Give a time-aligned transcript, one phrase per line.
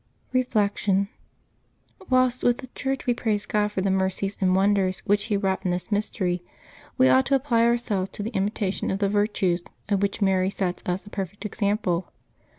[0.33, 1.09] Reflection.—
[2.09, 5.63] Whilst with the Church we praise God for the mercies and wonders which He wrought
[5.63, 6.41] in this mystery,
[6.97, 10.81] we ought to apply ourselves to the imitation of the virtues of which Mary sets
[10.87, 12.11] us a perfect example.